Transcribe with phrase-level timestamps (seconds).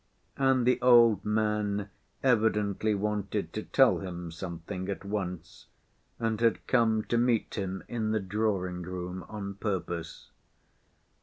[0.37, 1.91] And the old man
[2.23, 5.67] evidently wanted to tell him something at once
[6.17, 10.31] and had come to meet him in the drawing‐room on purpose.